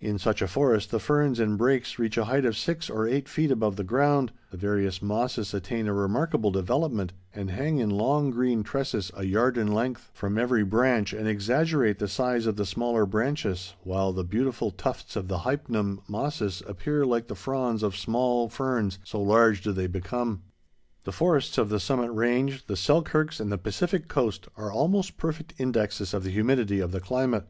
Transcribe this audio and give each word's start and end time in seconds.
In 0.00 0.18
such 0.18 0.42
a 0.42 0.48
forest, 0.48 0.90
the 0.90 0.98
ferns 0.98 1.38
and 1.38 1.56
brakes 1.56 1.96
reach 1.96 2.18
a 2.18 2.24
height 2.24 2.44
of 2.44 2.56
six 2.56 2.90
or 2.90 3.06
eight 3.06 3.28
feet 3.28 3.52
above 3.52 3.76
the 3.76 3.84
ground, 3.84 4.32
the 4.50 4.56
various 4.56 5.00
mosses 5.00 5.54
attain 5.54 5.86
a 5.86 5.92
remarkable 5.94 6.50
development, 6.50 7.12
and 7.32 7.48
hang 7.48 7.78
in 7.78 7.88
long, 7.88 8.32
green 8.32 8.64
tresses, 8.64 9.12
a 9.14 9.22
yard 9.22 9.56
in 9.56 9.68
length, 9.72 10.10
from 10.12 10.36
every 10.36 10.64
branch, 10.64 11.12
and 11.12 11.28
exaggerate 11.28 12.00
the 12.00 12.08
size 12.08 12.46
of 12.48 12.56
the 12.56 12.66
smaller 12.66 13.06
branches, 13.06 13.74
while 13.84 14.12
the 14.12 14.24
beautiful 14.24 14.72
tufts 14.72 15.14
of 15.14 15.28
the 15.28 15.38
Hypnum 15.38 16.00
mosses 16.08 16.64
appear 16.66 17.06
like 17.06 17.28
the 17.28 17.36
fronds 17.36 17.84
of 17.84 17.94
small 17.96 18.48
ferns, 18.48 18.98
so 19.04 19.22
large 19.22 19.62
do 19.62 19.70
they 19.70 19.86
become. 19.86 20.42
The 21.04 21.12
forests 21.12 21.56
of 21.56 21.68
the 21.68 21.78
Summit 21.78 22.10
Range, 22.10 22.66
the 22.66 22.74
Selkirks, 22.74 23.38
and 23.38 23.52
the 23.52 23.58
Pacific 23.58 24.08
Coast 24.08 24.48
are 24.56 24.72
almost 24.72 25.16
perfect 25.16 25.54
indexes 25.56 26.12
of 26.14 26.24
the 26.24 26.30
humidity 26.32 26.80
of 26.80 26.90
the 26.90 26.98
climate. 27.00 27.46